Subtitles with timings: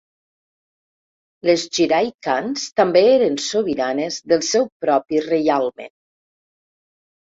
[1.49, 5.93] Les Giray khans també eren sobiranes del seu propi reialme.